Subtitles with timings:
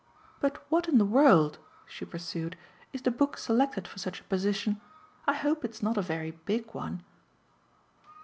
[0.39, 2.57] "But what in the world," she pursued,
[2.91, 4.81] "is the book selected for such a position?
[5.27, 7.03] I hope it's not a very big one."